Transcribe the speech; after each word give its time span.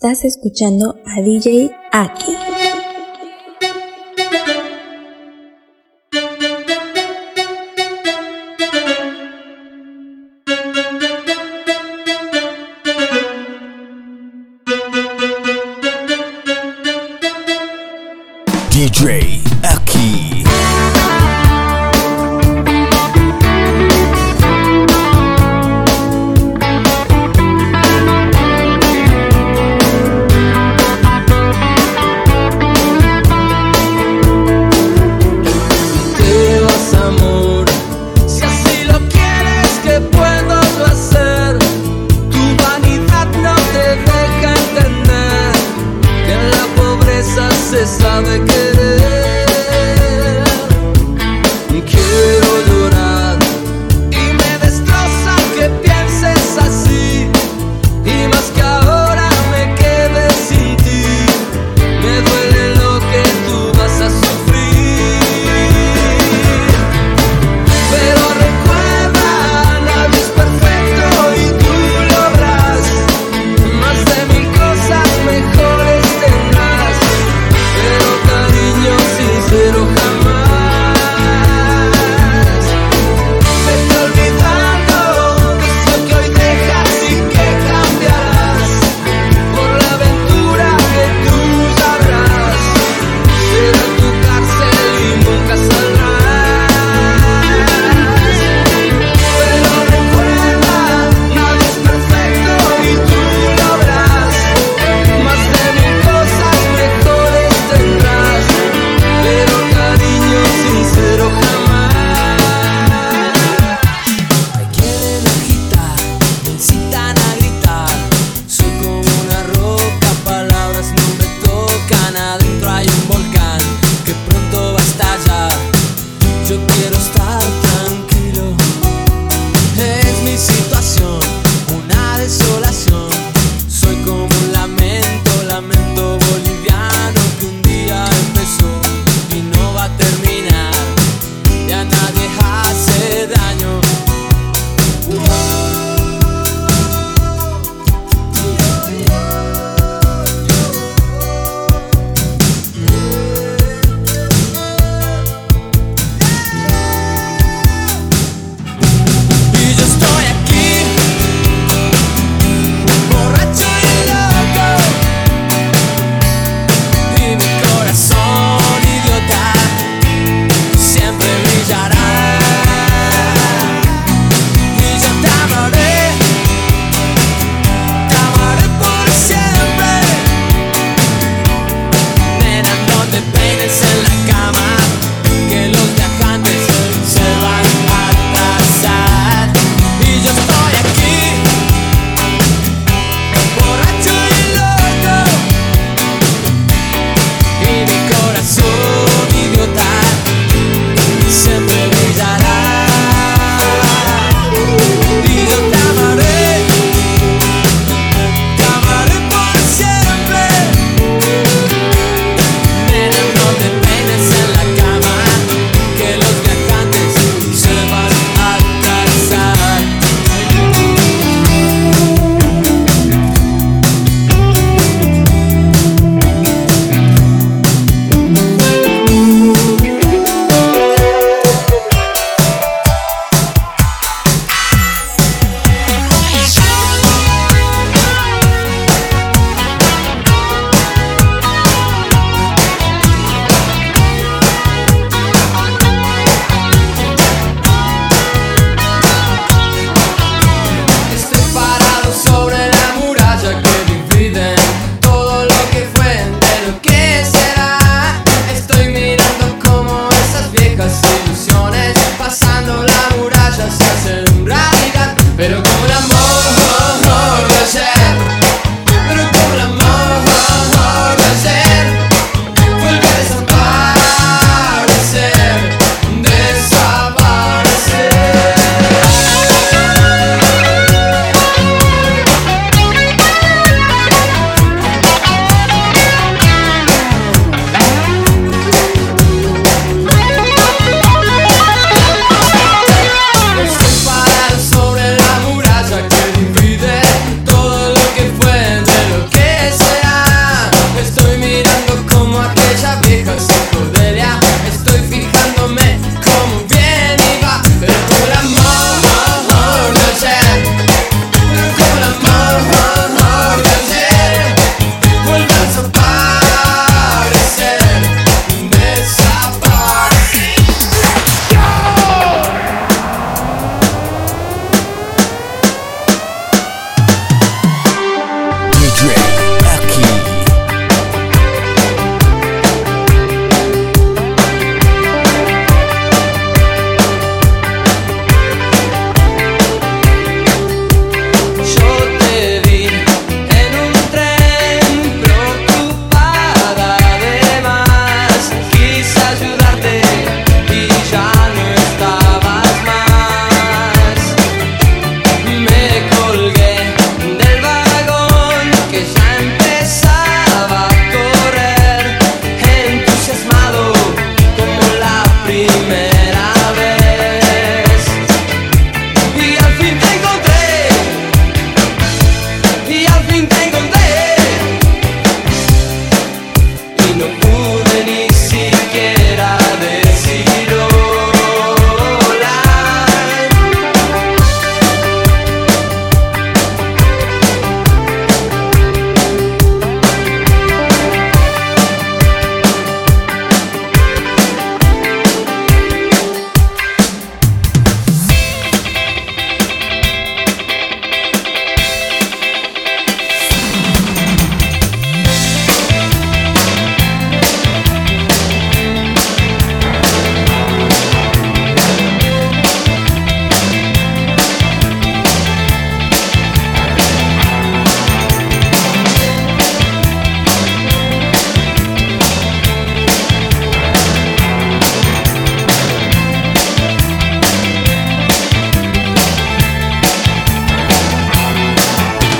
Estás 0.00 0.24
escuchando 0.24 0.94
a 1.04 1.20
DJ 1.20 1.72
Aki. 1.90 2.36
DJ. 18.70 19.48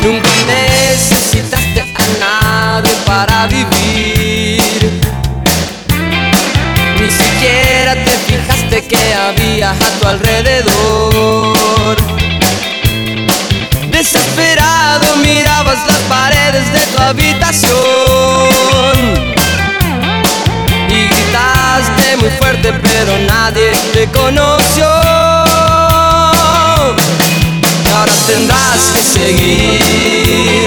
Nunca 0.03 0.31
necesitaste 0.47 1.81
a 1.81 2.07
nadie 2.21 2.93
para 3.05 3.47
vivir. 3.49 5.01
Ni 7.01 7.11
siquiera 7.11 7.95
te 7.95 8.11
fijaste 8.27 8.87
que 8.87 9.15
había 9.15 9.71
a 9.71 10.01
tu 10.01 10.07
alrededor. 10.07 11.97
Desesperado 13.91 15.17
mirabas 15.17 15.79
las 15.87 15.99
paredes 16.09 16.73
de 16.73 16.81
tu 16.93 17.03
habitación. 17.03 17.75
Y 20.89 21.09
gritaste 21.09 22.17
muy 22.19 22.31
fuerte, 22.39 22.73
pero 22.73 23.19
nadie 23.27 23.73
te 23.93 24.07
conoció. 24.09 25.08
Tendrás 28.39 28.91
que 28.93 29.03
seguir 29.03 30.58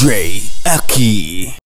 DJ 0.00 0.40
aqui. 0.64 1.29